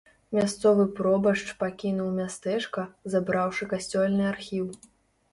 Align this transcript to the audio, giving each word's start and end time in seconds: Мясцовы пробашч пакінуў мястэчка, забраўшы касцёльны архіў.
Мясцовы 0.35 0.85
пробашч 0.99 1.43
пакінуў 1.59 2.07
мястэчка, 2.19 2.85
забраўшы 3.15 3.67
касцёльны 3.75 4.23
архіў. 4.31 4.65